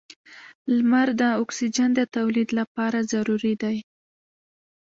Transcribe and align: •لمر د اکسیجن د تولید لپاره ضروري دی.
•لمر 0.75 1.07
د 1.21 1.23
اکسیجن 1.43 1.89
د 1.95 2.01
تولید 2.15 2.49
لپاره 2.59 2.97
ضروري 3.11 3.53
دی. 3.63 3.77